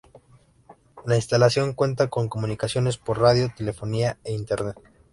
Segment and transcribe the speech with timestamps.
[1.05, 4.77] La instalación cuenta con comunicaciones por radio, telefonía e Internet.